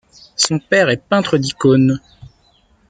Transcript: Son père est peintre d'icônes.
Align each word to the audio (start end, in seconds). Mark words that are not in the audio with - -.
Son 0.35 0.57
père 0.57 0.89
est 0.89 1.03
peintre 1.07 1.37
d'icônes. 1.37 2.01